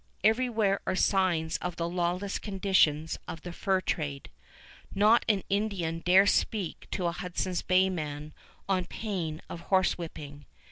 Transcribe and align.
Everywhere 0.23 0.79
are 0.87 0.95
signs 0.95 1.57
of 1.57 1.75
the 1.75 1.87
lawless 1.87 2.39
conditions 2.39 3.19
of 3.27 3.41
the 3.43 3.53
fur 3.53 3.81
trade. 3.81 4.31
Not 4.95 5.23
an 5.29 5.43
Indian 5.47 5.99
dare 5.99 6.25
speak 6.25 6.87
to 6.89 7.05
a 7.05 7.11
Hudson's 7.11 7.61
Bay 7.61 7.87
man 7.87 8.33
on 8.67 8.85
pain 8.85 9.43
of 9.47 9.67
horsewhipping. 9.69 10.45